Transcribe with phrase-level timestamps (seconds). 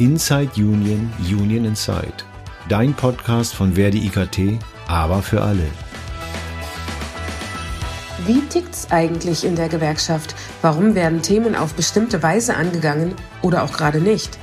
[0.00, 2.24] Inside Union, Union Inside.
[2.70, 4.58] Dein Podcast von Verdi IKT,
[4.88, 5.66] aber für alle.
[8.26, 10.34] Wie tickt's eigentlich in der Gewerkschaft?
[10.62, 14.38] Warum werden Themen auf bestimmte Weise angegangen oder auch gerade nicht?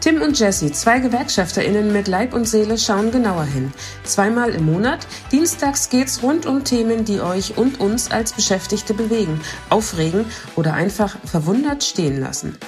[0.00, 3.72] Tim und Jesse, zwei GewerkschafterInnen mit Leib und Seele, schauen genauer hin.
[4.02, 5.06] Zweimal im Monat.
[5.30, 9.40] Dienstags geht's rund um Themen, die euch und uns als Beschäftigte bewegen,
[9.70, 10.24] aufregen
[10.56, 12.58] oder einfach verwundert stehen lassen.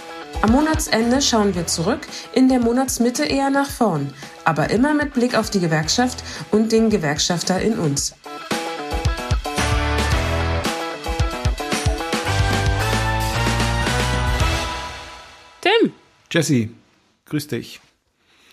[0.43, 2.01] Am Monatsende schauen wir zurück,
[2.33, 4.11] in der Monatsmitte eher nach vorn,
[4.47, 8.15] aber immer mit Blick auf die Gewerkschaft und den Gewerkschafter in uns.
[15.61, 15.93] Tim.
[16.31, 16.71] Jesse,
[17.27, 17.83] grüß dich.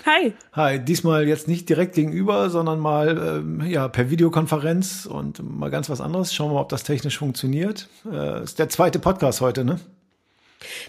[0.05, 0.33] Hi.
[0.51, 5.89] Hi, diesmal jetzt nicht direkt gegenüber, sondern mal ähm, ja, per Videokonferenz und mal ganz
[5.89, 6.33] was anderes.
[6.33, 7.87] Schauen wir mal, ob das technisch funktioniert.
[8.11, 9.79] Äh, ist der zweite Podcast heute, ne?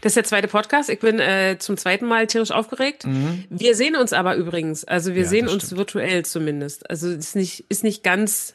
[0.01, 0.89] Das ist der zweite Podcast.
[0.91, 3.07] Ich bin äh, zum zweiten Mal tierisch aufgeregt.
[3.07, 3.45] Mhm.
[3.51, 4.85] Wir sehen uns aber übrigens.
[4.85, 5.79] Also wir ja, sehen uns stimmt.
[5.79, 6.89] virtuell zumindest.
[6.89, 8.55] Also ist nicht, ist nicht ganz.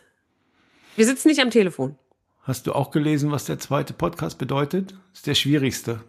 [0.95, 1.97] Wir sitzen nicht am Telefon.
[2.43, 4.95] Hast du auch gelesen, was der zweite Podcast bedeutet?
[5.13, 6.03] Ist der schwierigste.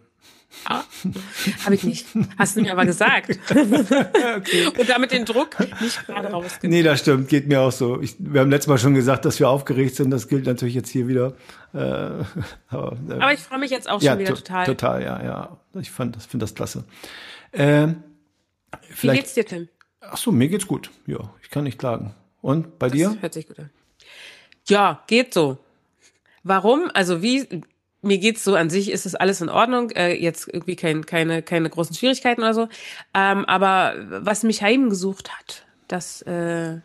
[0.63, 0.83] Ah,
[1.65, 2.07] Habe ich nicht.
[2.37, 3.37] Hast du mir aber gesagt.
[3.49, 4.67] okay.
[4.77, 6.77] Und damit den Druck nicht gerade rausgenommen.
[6.77, 7.27] Nee, das stimmt.
[7.29, 8.01] Geht mir auch so.
[8.01, 10.09] Ich, wir haben letztes Mal schon gesagt, dass wir aufgeregt sind.
[10.11, 11.33] Das gilt natürlich jetzt hier wieder.
[11.73, 11.77] Äh,
[12.69, 14.65] aber, äh, aber, ich freue mich jetzt auch schon ja, wieder total.
[14.65, 15.57] Total, ja, ja.
[15.73, 16.85] Ich finde das klasse.
[17.53, 18.03] Ähm,
[19.01, 19.69] Wie geht's dir, Tim?
[20.01, 20.91] Ach so, mir geht's gut.
[21.07, 22.13] Ja, ich kann nicht klagen.
[22.41, 23.17] Und bei das dir?
[23.19, 23.69] Hört sich gut an.
[24.67, 25.57] Ja, geht so.
[26.43, 26.91] Warum?
[26.93, 27.63] Also wie
[28.05, 29.91] mir geht's so an sich, ist es alles in Ordnung.
[29.91, 32.67] Äh, jetzt irgendwie kein, keine, keine großen Schwierigkeiten oder so.
[33.13, 36.77] Ähm, aber was mich heimgesucht hat, das äh,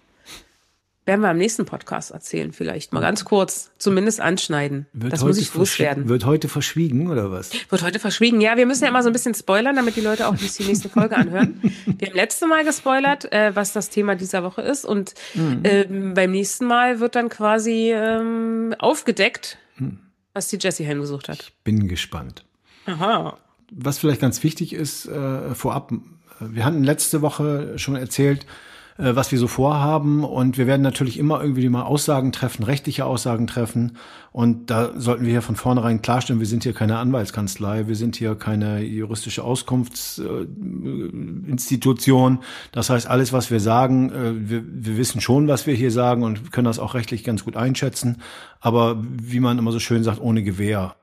[1.06, 4.86] werden wir am nächsten Podcast erzählen, vielleicht mal ganz kurz, zumindest anschneiden.
[4.92, 6.08] Wird das muss ich loswerden.
[6.08, 7.50] Wird heute verschwiegen oder was?
[7.68, 8.40] Wird heute verschwiegen.
[8.40, 10.64] Ja, wir müssen ja immer so ein bisschen spoilern, damit die Leute auch bis die
[10.64, 11.60] nächste Folge anhören.
[11.98, 15.60] Wir haben letzte Mal gespoilert, äh, was das Thema dieser Woche ist und mhm.
[15.64, 19.58] ähm, beim nächsten Mal wird dann quasi ähm, aufgedeckt.
[19.78, 20.09] Mhm
[20.40, 21.38] was die Jessie heimgesucht hat.
[21.42, 22.44] Ich bin gespannt.
[22.86, 23.36] Aha.
[23.70, 25.92] Was vielleicht ganz wichtig ist, äh, vorab,
[26.40, 28.69] wir hatten letzte Woche schon erzählt, äh,
[29.02, 30.24] was wir so vorhaben.
[30.24, 33.96] Und wir werden natürlich immer irgendwie mal Aussagen treffen, rechtliche Aussagen treffen.
[34.32, 38.16] Und da sollten wir hier von vornherein klarstellen, wir sind hier keine Anwaltskanzlei, wir sind
[38.16, 42.40] hier keine juristische Auskunftsinstitution.
[42.72, 46.22] Das heißt, alles, was wir sagen, äh, wir, wir wissen schon, was wir hier sagen
[46.22, 48.22] und können das auch rechtlich ganz gut einschätzen.
[48.60, 50.94] Aber wie man immer so schön sagt, ohne Gewehr.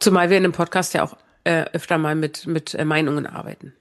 [0.00, 3.72] Zumal wir in dem Podcast ja auch äh, öfter mal mit, mit Meinungen arbeiten.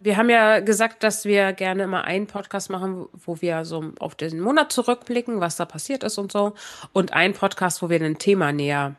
[0.00, 4.14] Wir haben ja gesagt, dass wir gerne immer einen Podcast machen, wo wir so auf
[4.14, 6.54] den Monat zurückblicken, was da passiert ist und so.
[6.92, 8.96] Und einen Podcast, wo wir ein Thema näher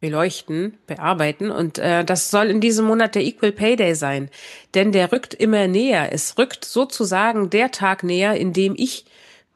[0.00, 1.50] beleuchten, bearbeiten.
[1.50, 4.30] Und äh, das soll in diesem Monat der Equal Pay Day sein.
[4.74, 6.12] Denn der rückt immer näher.
[6.12, 9.06] Es rückt sozusagen der Tag näher, in dem ich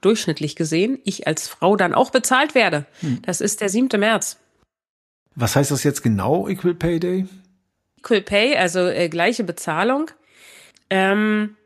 [0.00, 2.86] durchschnittlich gesehen, ich als Frau dann auch bezahlt werde.
[3.00, 3.20] Hm.
[3.22, 4.00] Das ist der 7.
[4.00, 4.38] März.
[5.34, 7.26] Was heißt das jetzt genau, Equal Pay Day?
[7.98, 10.10] Equal Pay, also äh, gleiche Bezahlung.
[10.90, 11.56] Ähm,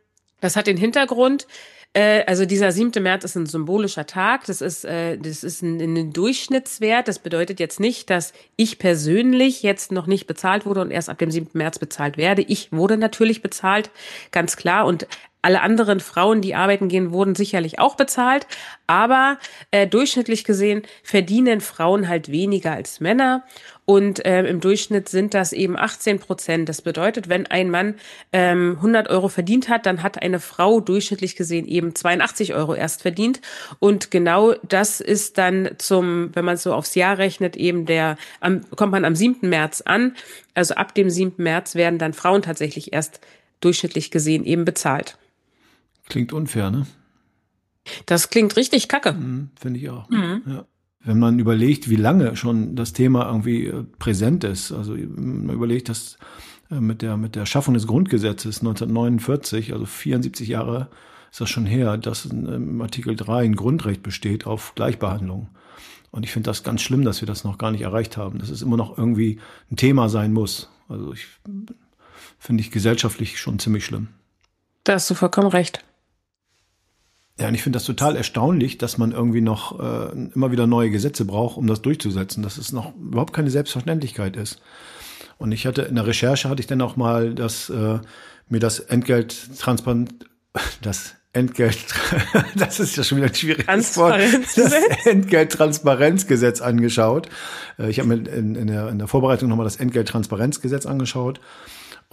[0.40, 1.46] das hat den Hintergrund,
[1.94, 3.02] äh, also dieser 7.
[3.02, 4.44] März ist ein symbolischer Tag.
[4.46, 7.08] Das ist, äh, das ist ein, ein Durchschnittswert.
[7.08, 11.18] Das bedeutet jetzt nicht, dass ich persönlich jetzt noch nicht bezahlt wurde und erst ab
[11.18, 11.50] dem 7.
[11.54, 12.42] März bezahlt werde.
[12.42, 13.90] Ich wurde natürlich bezahlt,
[14.32, 14.86] ganz klar.
[14.86, 15.06] Und
[15.44, 18.46] alle anderen Frauen, die arbeiten gehen, wurden sicherlich auch bezahlt,
[18.86, 19.38] aber
[19.70, 23.44] äh, durchschnittlich gesehen verdienen Frauen halt weniger als Männer
[23.84, 26.70] und äh, im Durchschnitt sind das eben 18 Prozent.
[26.70, 27.96] Das bedeutet, wenn ein Mann
[28.32, 33.02] ähm, 100 Euro verdient hat, dann hat eine Frau durchschnittlich gesehen eben 82 Euro erst
[33.02, 33.42] verdient
[33.78, 38.62] und genau das ist dann zum, wenn man so aufs Jahr rechnet, eben der, am,
[38.70, 39.48] kommt man am 7.
[39.48, 40.16] März an.
[40.54, 41.42] Also ab dem 7.
[41.42, 43.20] März werden dann Frauen tatsächlich erst
[43.60, 45.16] durchschnittlich gesehen eben bezahlt.
[46.08, 46.86] Klingt unfair, ne?
[48.06, 49.12] Das klingt richtig kacke.
[49.12, 50.08] Mhm, Finde ich auch.
[50.08, 50.42] Mhm.
[50.46, 50.64] Ja.
[51.00, 55.90] Wenn man überlegt, wie lange schon das Thema irgendwie äh, präsent ist, also man überlegt,
[55.90, 56.16] dass
[56.70, 60.88] äh, mit der, mit der Schaffung des Grundgesetzes 1949, also 74 Jahre
[61.30, 65.48] ist das schon her, dass im Artikel 3 ein Grundrecht besteht auf Gleichbehandlung.
[66.10, 68.48] Und ich finde das ganz schlimm, dass wir das noch gar nicht erreicht haben, dass
[68.48, 69.40] es immer noch irgendwie
[69.70, 70.70] ein Thema sein muss.
[70.88, 71.26] Also ich
[72.38, 74.08] finde ich gesellschaftlich schon ziemlich schlimm.
[74.84, 75.84] Da hast du vollkommen recht.
[77.38, 80.90] Ja, und ich finde das total erstaunlich, dass man irgendwie noch äh, immer wieder neue
[80.90, 84.60] Gesetze braucht, um das durchzusetzen, dass es noch überhaupt keine Selbstverständlichkeit ist.
[85.36, 87.98] Und ich hatte in der Recherche hatte ich dann auch mal das äh,
[88.48, 90.14] mir das Entgelt transparent
[90.82, 91.84] das Entgelt
[92.54, 94.20] das ist ja schon wieder ein schwieriges Wort
[94.54, 94.72] das
[95.04, 97.28] Entgelttransparenzgesetz angeschaut.
[97.80, 101.40] Äh, ich habe mir in, in, der, in der Vorbereitung nochmal das Entgelttransparenzgesetz angeschaut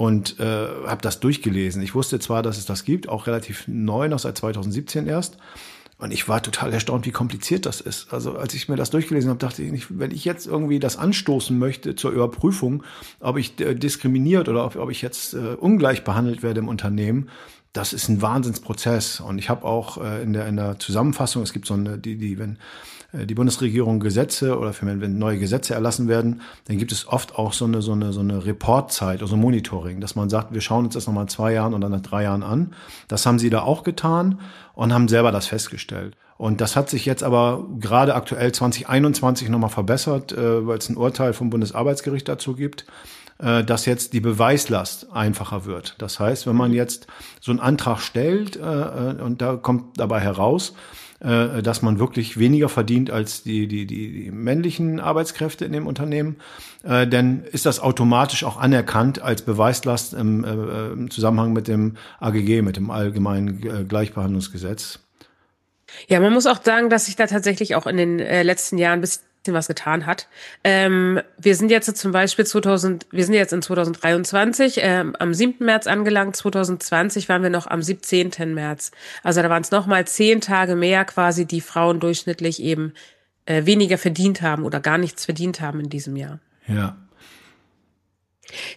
[0.02, 0.44] und äh,
[0.88, 1.80] habe das durchgelesen.
[1.84, 5.38] Ich wusste zwar, dass es das gibt, auch relativ neu, noch seit 2017 erst.
[6.00, 8.12] Und ich war total erstaunt, wie kompliziert das ist.
[8.12, 11.56] Also als ich mir das durchgelesen habe, dachte ich, wenn ich jetzt irgendwie das anstoßen
[11.56, 12.82] möchte zur Überprüfung,
[13.20, 17.30] ob ich äh, diskriminiert oder ob, ob ich jetzt äh, ungleich behandelt werde im Unternehmen,
[17.74, 19.20] das ist ein Wahnsinnsprozess.
[19.20, 22.18] Und ich habe auch äh, in, der, in der Zusammenfassung, es gibt so eine, die,
[22.18, 22.58] die, wenn
[23.14, 27.36] äh, die Bundesregierung Gesetze oder für, wenn neue Gesetze erlassen werden, dann gibt es oft
[27.36, 30.86] auch so eine, so eine, so eine Reportzeit, also Monitoring, dass man sagt, wir schauen
[30.86, 32.74] uns das nochmal zwei Jahren oder nach drei Jahren an.
[33.08, 34.40] Das haben sie da auch getan
[34.74, 36.18] und haben selber das festgestellt.
[36.38, 40.98] Und das hat sich jetzt aber gerade aktuell 2021 nochmal verbessert, äh, weil es ein
[40.98, 42.86] Urteil vom Bundesarbeitsgericht dazu gibt
[43.42, 45.96] äh, dass jetzt die Beweislast einfacher wird.
[45.98, 47.08] Das heißt, wenn man jetzt
[47.40, 50.74] so einen Antrag stellt äh, und da kommt dabei heraus,
[51.22, 55.88] äh, dass man wirklich weniger verdient als die, die, die, die männlichen Arbeitskräfte in dem
[55.88, 56.38] Unternehmen,
[56.84, 61.98] äh, dann ist das automatisch auch anerkannt als Beweislast im, äh, im Zusammenhang mit dem
[62.20, 65.00] AGG, mit dem Allgemeinen äh, Gleichbehandlungsgesetz.
[66.08, 69.02] Ja, man muss auch sagen, dass sich da tatsächlich auch in den äh, letzten Jahren
[69.02, 70.28] bis was getan hat.
[70.64, 75.66] Ähm, wir sind jetzt zum Beispiel 2000, wir sind jetzt in 2023 ähm, am 7.
[75.66, 76.36] März angelangt.
[76.36, 78.54] 2020 waren wir noch am 17.
[78.54, 78.92] März.
[79.24, 82.94] Also da waren es nochmal zehn Tage mehr quasi, die Frauen durchschnittlich eben
[83.46, 86.40] äh, weniger verdient haben oder gar nichts verdient haben in diesem Jahr.
[86.68, 86.96] Ja.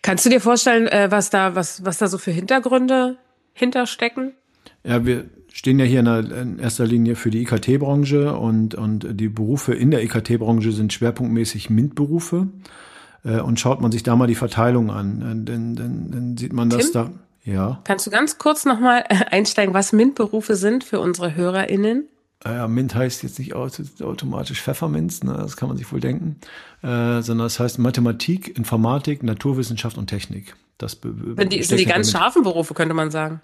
[0.02, 3.18] Kannst du dir vorstellen, äh, was da, was, was da so für Hintergründe
[3.52, 4.34] hinterstecken?
[4.84, 9.06] Ja, wir stehen ja hier in, der, in erster Linie für die IKT-Branche und, und
[9.20, 12.48] die Berufe in der IKT-Branche sind schwerpunktmäßig MINT-Berufe.
[13.24, 16.70] Äh, und schaut man sich da mal die Verteilung an, dann, dann, dann sieht man,
[16.70, 17.10] dass da.
[17.44, 17.80] Ja.
[17.84, 22.08] Kannst du ganz kurz nochmal äh, einsteigen, was MINT-Berufe sind für unsere HörerInnen?
[22.44, 26.36] Ja, Mint heißt jetzt nicht automatisch Pfefferminz, ne, das kann man sich wohl denken,
[26.82, 30.54] äh, sondern es heißt Mathematik, Informatik, Naturwissenschaft und Technik.
[30.76, 33.40] Das sind die, sind die ganz scharfen Berufe, könnte man sagen.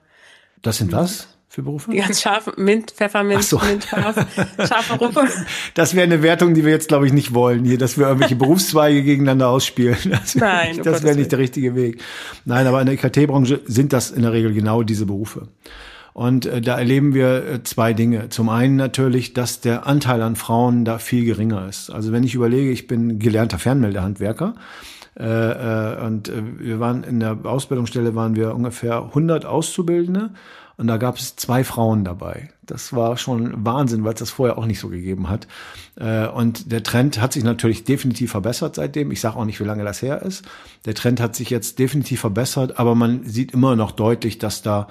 [0.62, 1.28] Das sind was?
[1.50, 1.90] für Berufe?
[1.90, 3.58] Die ganz scharfen, Mint, Pfefferminz, so.
[3.58, 4.14] Mint, scharf,
[4.68, 5.26] scharfe Berufe.
[5.74, 8.36] Das wäre eine Wertung, die wir jetzt, glaube ich, nicht wollen hier, dass wir irgendwelche
[8.36, 9.98] Berufszweige gegeneinander ausspielen.
[10.10, 12.00] Das wär Nein, nicht, das wäre nicht der richtige Weg.
[12.44, 15.48] Nein, aber in der IKT-Branche sind das in der Regel genau diese Berufe.
[16.12, 18.28] Und äh, da erleben wir äh, zwei Dinge.
[18.28, 21.90] Zum einen natürlich, dass der Anteil an Frauen da viel geringer ist.
[21.90, 24.54] Also wenn ich überlege, ich bin gelernter Fernmeldehandwerker,
[25.20, 25.24] äh,
[25.92, 30.30] äh, und äh, wir waren in der Ausbildungsstelle waren wir ungefähr 100 Auszubildende
[30.78, 32.48] und da gab es zwei Frauen dabei.
[32.64, 35.46] Das war schon Wahnsinn, weil es das vorher auch nicht so gegeben hat.
[35.96, 39.10] Äh, und der Trend hat sich natürlich definitiv verbessert seitdem.
[39.10, 40.42] Ich sage auch nicht, wie lange das her ist.
[40.86, 44.88] Der Trend hat sich jetzt definitiv verbessert, aber man sieht immer noch deutlich, dass da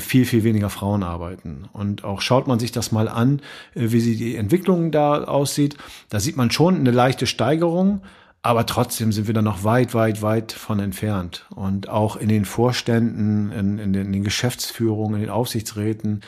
[0.00, 1.68] viel, viel weniger Frauen arbeiten.
[1.72, 3.42] Und auch schaut man sich das mal an,
[3.74, 5.76] wie sie die Entwicklung da aussieht,
[6.08, 8.00] da sieht man schon eine leichte Steigerung.
[8.42, 11.46] Aber trotzdem sind wir da noch weit, weit, weit von entfernt.
[11.50, 16.20] Und auch in den Vorständen, in, in, den, in den Geschäftsführungen, in den Aufsichtsräten,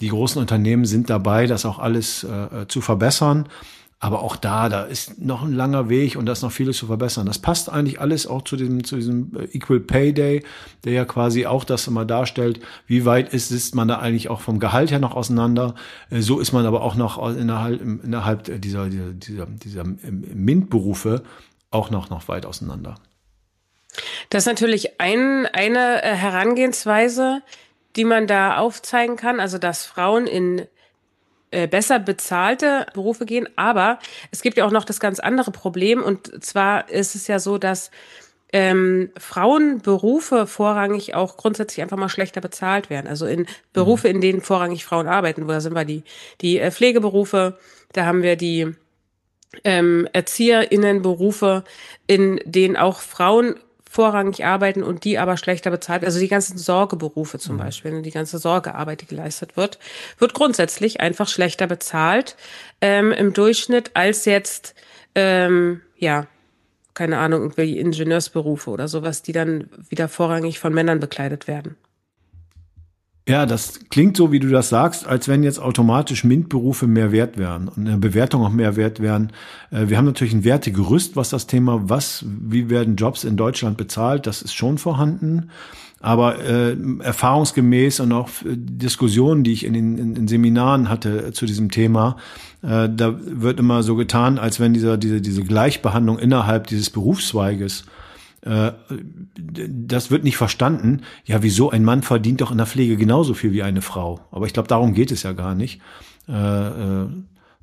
[0.00, 3.48] die großen Unternehmen sind dabei, das auch alles äh, zu verbessern.
[3.98, 6.86] Aber auch da, da ist noch ein langer Weg und da ist noch vieles zu
[6.86, 7.24] verbessern.
[7.24, 10.44] Das passt eigentlich alles auch zu diesem, zu diesem äh, Equal Pay Day,
[10.84, 14.42] der ja quasi auch das immer darstellt, wie weit ist, ist man da eigentlich auch
[14.42, 15.74] vom Gehalt her noch auseinander.
[16.10, 21.22] Äh, so ist man aber auch noch innerhalb, innerhalb dieser, dieser, dieser, dieser MINT-Berufe
[21.70, 22.96] auch noch, noch weit auseinander.
[24.30, 27.42] Das ist natürlich ein, eine äh, Herangehensweise,
[27.96, 30.66] die man da aufzeigen kann, also dass Frauen in
[31.50, 33.48] äh, besser bezahlte Berufe gehen.
[33.56, 33.98] Aber
[34.30, 36.02] es gibt ja auch noch das ganz andere Problem.
[36.02, 37.90] Und zwar ist es ja so, dass
[38.52, 43.06] ähm, Frauenberufe vorrangig auch grundsätzlich einfach mal schlechter bezahlt werden.
[43.06, 46.04] Also in Berufe, in denen vorrangig Frauen arbeiten, wo da sind wir die,
[46.40, 47.58] die äh, Pflegeberufe,
[47.92, 48.74] da haben wir die
[49.64, 51.64] ähm, ErzieherInnenberufe,
[52.06, 53.56] in denen auch Frauen
[53.88, 56.04] vorrangig arbeiten und die aber schlechter bezahlt.
[56.04, 57.60] Also die ganzen Sorgeberufe zum mhm.
[57.60, 59.78] Beispiel, die ganze Sorgearbeit, die geleistet wird,
[60.18, 62.36] wird grundsätzlich einfach schlechter bezahlt
[62.82, 64.74] ähm, im Durchschnitt als jetzt,
[65.14, 66.26] ähm, ja,
[66.92, 71.76] keine Ahnung, irgendwie Ingenieursberufe oder sowas, die dann wieder vorrangig von Männern bekleidet werden.
[73.28, 77.36] Ja, das klingt so, wie du das sagst, als wenn jetzt automatisch MINT-Berufe mehr wert
[77.38, 79.32] wären und eine Bewertung auch mehr wert wären.
[79.72, 83.78] Äh, wir haben natürlich ein Wertegerüst, was das Thema, was, wie werden Jobs in Deutschland
[83.78, 85.50] bezahlt, das ist schon vorhanden.
[85.98, 91.46] Aber äh, erfahrungsgemäß und auch Diskussionen, die ich in den in, in Seminaren hatte zu
[91.46, 92.18] diesem Thema,
[92.62, 97.86] äh, da wird immer so getan, als wenn dieser, diese, diese Gleichbehandlung innerhalb dieses Berufszweiges
[98.46, 98.72] äh,
[99.36, 101.02] das wird nicht verstanden.
[101.24, 101.70] Ja, wieso?
[101.70, 104.20] Ein Mann verdient doch in der Pflege genauso viel wie eine Frau.
[104.30, 105.80] Aber ich glaube, darum geht es ja gar nicht.
[106.28, 107.08] Äh, äh,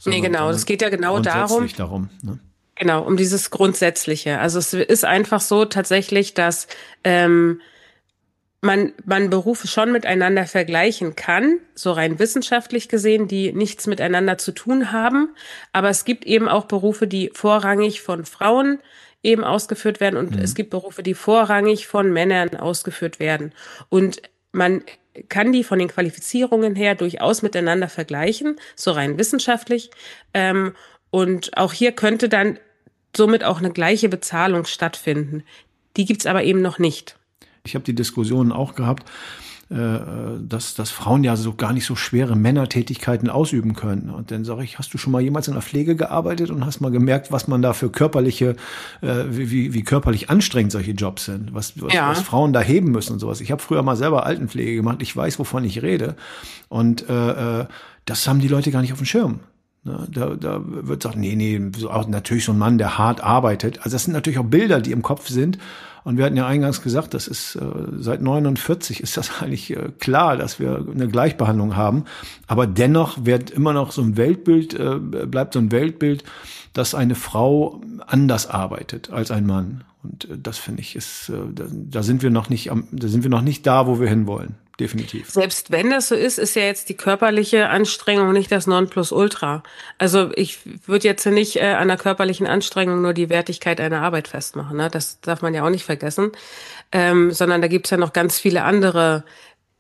[0.05, 0.49] nee, genau.
[0.49, 1.67] Es geht ja genau darum.
[1.77, 2.39] darum ne?
[2.75, 4.39] Genau, um dieses Grundsätzliche.
[4.39, 6.67] Also es ist einfach so tatsächlich, dass
[7.03, 7.61] ähm,
[8.59, 14.51] man, man Berufe schon miteinander vergleichen kann, so rein wissenschaftlich gesehen, die nichts miteinander zu
[14.51, 15.35] tun haben.
[15.71, 18.79] Aber es gibt eben auch Berufe, die vorrangig von Frauen
[19.23, 20.41] eben ausgeführt werden und mhm.
[20.41, 23.53] es gibt Berufe, die vorrangig von Männern ausgeführt werden.
[23.89, 24.83] Und man
[25.29, 29.91] kann die von den Qualifizierungen her durchaus miteinander vergleichen, so rein wissenschaftlich.
[30.33, 30.73] Ähm,
[31.09, 32.59] und auch hier könnte dann
[33.15, 35.43] somit auch eine gleiche Bezahlung stattfinden.
[35.97, 37.17] Die gibt's aber eben noch nicht.
[37.63, 39.09] Ich habe die Diskussionen auch gehabt,
[39.69, 44.09] dass, dass Frauen ja so gar nicht so schwere Männertätigkeiten ausüben können.
[44.09, 46.81] Und dann sage ich, hast du schon mal jemals in der Pflege gearbeitet und hast
[46.81, 48.55] mal gemerkt, was man da für körperliche,
[49.01, 52.09] äh, wie, wie körperlich anstrengend solche Jobs sind, was, was, ja.
[52.09, 53.41] was Frauen da heben müssen und sowas.
[53.41, 56.15] Ich habe früher mal selber Altenpflege gemacht, ich weiß, wovon ich rede.
[56.69, 57.65] Und äh, äh
[58.05, 59.39] das haben die Leute gar nicht auf dem Schirm.
[59.85, 63.21] Ne, da, da wird gesagt, nee, nee, so auch natürlich so ein Mann, der hart
[63.21, 63.79] arbeitet.
[63.79, 65.57] Also das sind natürlich auch Bilder, die im Kopf sind.
[66.05, 67.61] Und wir hatten ja eingangs gesagt, das ist äh,
[67.97, 72.05] seit 49 ist das eigentlich äh, klar, dass wir eine Gleichbehandlung haben.
[72.47, 76.23] Aber dennoch wird immer noch so ein Weltbild, äh, bleibt so ein Weltbild,
[76.71, 79.83] dass eine Frau anders arbeitet als ein Mann.
[80.01, 83.41] Und das finde ich ist, da sind wir noch nicht am, da sind wir noch
[83.41, 85.29] nicht da, wo wir hinwollen definitiv.
[85.29, 89.63] Selbst wenn das so ist, ist ja jetzt die körperliche Anstrengung nicht das Nonplusultra.
[89.97, 94.27] Also ich würde jetzt nicht äh, an der körperlichen Anstrengung nur die Wertigkeit einer Arbeit
[94.27, 94.77] festmachen.
[94.77, 94.89] Ne?
[94.89, 96.31] Das darf man ja auch nicht vergessen.
[96.91, 99.23] Ähm, sondern da gibt's ja noch ganz viele andere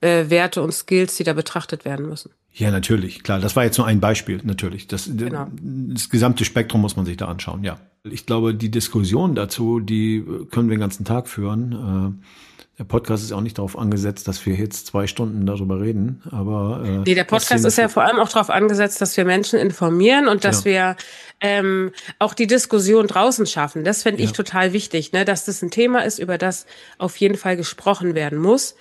[0.01, 2.31] äh, Werte und Skills, die da betrachtet werden müssen.
[2.55, 3.39] Ja, natürlich, klar.
[3.39, 4.87] Das war jetzt nur ein Beispiel, natürlich.
[4.87, 5.47] Das, genau.
[5.59, 7.79] das gesamte Spektrum muss man sich da anschauen, ja.
[8.03, 12.17] Ich glaube, die Diskussion dazu, die können wir den ganzen Tag führen.
[12.21, 16.23] Äh, der Podcast ist auch nicht darauf angesetzt, dass wir jetzt zwei Stunden darüber reden,
[16.31, 19.59] aber äh, nee, der Podcast ist ja vor allem auch darauf angesetzt, dass wir Menschen
[19.59, 20.75] informieren und dass genau.
[20.75, 20.95] wir
[21.39, 23.83] ähm, auch die Diskussion draußen schaffen.
[23.83, 24.25] Das finde ja.
[24.25, 26.65] ich total wichtig, ne, dass das ein Thema ist, über das
[26.97, 28.75] auf jeden Fall gesprochen werden muss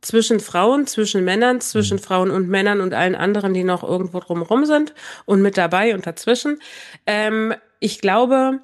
[0.00, 2.02] zwischen Frauen, zwischen Männern, zwischen mhm.
[2.02, 4.94] Frauen und Männern und allen anderen, die noch irgendwo drumherum sind
[5.26, 6.58] und mit dabei und dazwischen.
[7.06, 8.60] Ähm, ich glaube,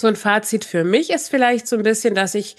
[0.00, 2.56] so ein Fazit für mich ist vielleicht so ein bisschen, dass ich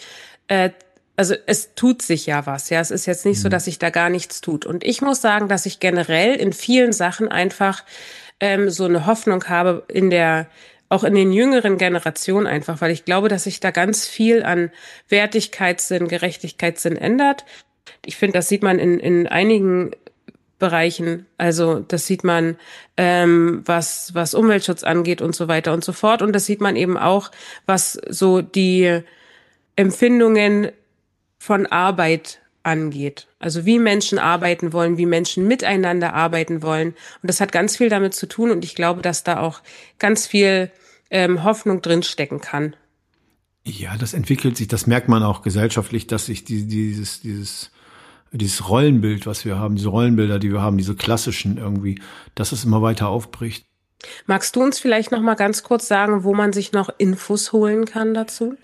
[0.47, 0.71] äh,
[1.19, 2.79] also es tut sich ja was, ja.
[2.79, 3.51] Es ist jetzt nicht so, mhm.
[3.51, 4.65] dass sich da gar nichts tut.
[4.65, 7.83] Und ich muss sagen, dass ich generell in vielen Sachen einfach
[8.39, 10.47] ähm, so eine Hoffnung habe in der
[10.88, 14.71] auch in den jüngeren Generationen einfach, weil ich glaube, dass sich da ganz viel an
[15.09, 17.43] Wertigkeitssinn, Gerechtigkeitssinn ändert.
[18.05, 19.91] Ich finde, das sieht man in, in einigen
[20.57, 21.25] Bereichen.
[21.38, 22.55] Also das sieht man,
[22.95, 26.21] ähm, was, was Umweltschutz angeht und so weiter und so fort.
[26.21, 27.29] Und das sieht man eben auch,
[27.65, 29.01] was so die
[29.75, 30.71] Empfindungen
[31.39, 33.27] von Arbeit angeht.
[33.39, 36.89] Also wie Menschen arbeiten wollen, wie Menschen miteinander arbeiten wollen.
[36.89, 39.62] Und das hat ganz viel damit zu tun und ich glaube, dass da auch
[39.98, 40.72] ganz viel
[41.10, 42.75] ähm, Hoffnung drinstecken kann.
[43.63, 47.72] Ja, das entwickelt sich, das merkt man auch gesellschaftlich, dass sich die, dieses, dieses,
[48.31, 52.01] dieses Rollenbild, was wir haben, diese Rollenbilder, die wir haben, diese klassischen irgendwie,
[52.36, 53.65] dass es immer weiter aufbricht.
[54.27, 57.86] Magst du uns vielleicht noch mal ganz kurz sagen, wo man sich noch Infos holen
[57.86, 58.55] kann dazu?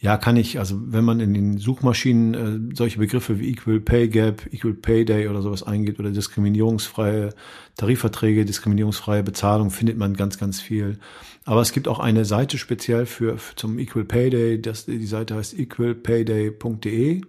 [0.00, 0.60] Ja, kann ich.
[0.60, 5.04] Also wenn man in den Suchmaschinen äh, solche Begriffe wie Equal Pay Gap, Equal Pay
[5.04, 7.30] Day oder sowas eingeht oder diskriminierungsfreie
[7.76, 10.98] Tarifverträge, diskriminierungsfreie Bezahlung, findet man ganz, ganz viel.
[11.44, 14.62] Aber es gibt auch eine Seite speziell für, für zum Equal Pay Day.
[14.62, 17.22] Das, die Seite heißt equalpayday.de.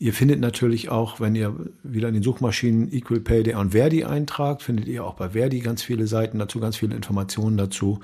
[0.00, 4.04] Ihr findet natürlich auch, wenn ihr wieder in den Suchmaschinen Equal Pay Day und Verdi
[4.04, 8.00] eintragt, findet ihr auch bei Verdi ganz viele Seiten dazu, ganz viele Informationen dazu.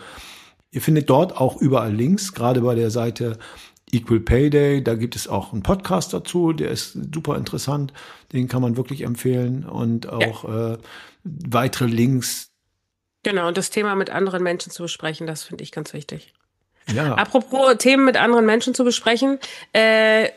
[0.71, 3.39] Ihr findet dort auch überall Links, gerade bei der Seite
[3.95, 7.93] Equal Pay Day, da gibt es auch einen Podcast dazu, der ist super interessant,
[8.33, 10.75] den kann man wirklich empfehlen und auch ja.
[10.75, 10.79] äh,
[11.23, 12.51] weitere Links.
[13.23, 16.35] Genau, und das Thema mit anderen Menschen zu besprechen, das finde ich ganz wichtig.
[16.93, 17.15] Ja.
[17.15, 19.39] Apropos Themen mit anderen Menschen zu besprechen,
[19.73, 20.29] äh,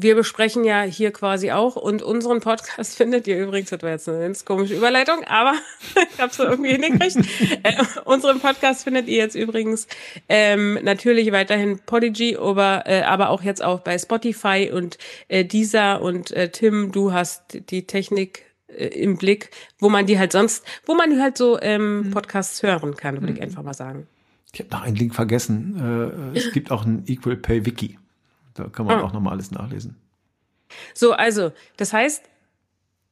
[0.00, 4.08] wir besprechen ja hier quasi auch und unseren Podcast findet ihr übrigens, das war jetzt
[4.08, 5.54] eine ganz komische Überleitung, aber
[6.12, 7.16] ich habe es irgendwie hingekriegt.
[7.62, 7.74] äh,
[8.04, 9.86] unseren Podcast findet ihr jetzt übrigens
[10.28, 16.02] ähm, natürlich weiterhin Podigy, aber, äh, aber auch jetzt auch bei Spotify und äh, dieser
[16.02, 20.64] und äh, Tim, du hast die Technik äh, im Blick, wo man die halt sonst,
[20.86, 22.10] wo man halt so ähm, mhm.
[22.10, 23.44] Podcasts hören kann, würde ich mhm.
[23.44, 24.06] einfach mal sagen.
[24.52, 26.32] Ich habe noch einen Link vergessen.
[26.34, 27.98] Äh, es gibt auch ein Equal Pay Wiki.
[28.58, 29.02] Da kann man ah.
[29.02, 29.96] auch nochmal alles nachlesen.
[30.94, 32.22] So, also, das heißt,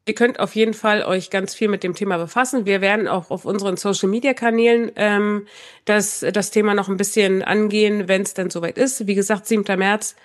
[0.06, 2.66] ihr könnt auf jeden Fall euch ganz viel mit dem Thema befassen.
[2.66, 5.46] Wir werden auch auf unseren Social Media Kanälen ähm,
[5.84, 9.06] das, das Thema noch ein bisschen angehen, wenn es denn soweit ist.
[9.06, 9.64] Wie gesagt, 7.
[9.78, 10.16] März.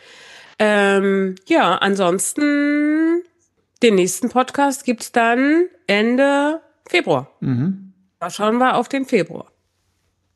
[0.59, 3.23] Ähm, ja, ansonsten
[3.81, 7.31] den nächsten Podcast gibt's dann Ende Februar.
[7.39, 7.93] Mhm.
[8.19, 9.50] Da schauen wir auf den Februar.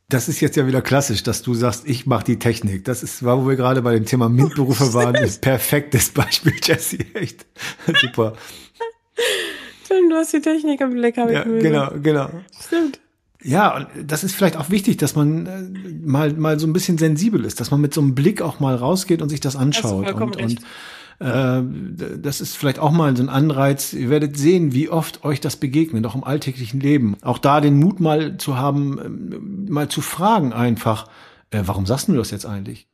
[0.08, 2.86] Das ist jetzt ja wieder klassisch, dass du sagst, ich mache die Technik.
[2.86, 7.00] Das ist, war, wo wir gerade bei dem Thema MINT-Berufe waren, ein perfektes Beispiel, Jesse.
[7.16, 7.46] Echt
[8.02, 8.34] super.
[9.84, 12.30] Stimmt, du hast die Technik im Blick, habe ja, ich Genau, genau.
[12.66, 13.00] Stimmt.
[13.42, 15.62] Ja, und das ist vielleicht auch wichtig, dass man äh,
[16.04, 18.76] mal, mal so ein bisschen sensibel ist, dass man mit so einem Blick auch mal
[18.76, 20.12] rausgeht und sich das anschaut.
[20.12, 20.64] Und, und äh,
[21.20, 23.94] das ist vielleicht auch mal so ein Anreiz.
[23.94, 27.16] Ihr werdet sehen, wie oft euch das begegnet, auch im alltäglichen Leben.
[27.22, 31.08] Auch da den Mut mal zu haben, ähm, mal zu fragen einfach,
[31.52, 32.88] äh, warum sagst du das jetzt eigentlich?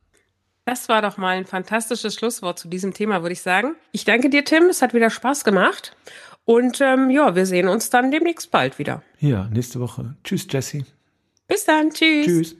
[0.64, 3.74] Das war doch mal ein fantastisches Schlusswort zu diesem Thema, würde ich sagen.
[3.90, 4.64] Ich danke dir, Tim.
[4.64, 5.96] Es hat wieder Spaß gemacht.
[6.44, 9.02] Und ähm, ja, wir sehen uns dann demnächst bald wieder.
[9.18, 10.16] Ja, nächste Woche.
[10.22, 10.84] Tschüss, Jesse.
[11.48, 11.90] Bis dann.
[11.90, 12.26] Tschüss.
[12.26, 12.56] Tschüss.